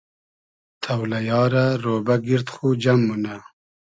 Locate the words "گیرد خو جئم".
2.25-2.99